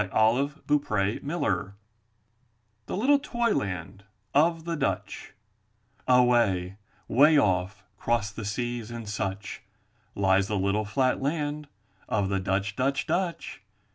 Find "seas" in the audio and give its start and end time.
8.43-8.89